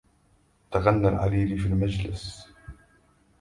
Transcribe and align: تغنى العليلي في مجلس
تغنى 0.71 1.07
العليلي 1.07 1.57
في 1.57 1.69
مجلس 1.69 2.49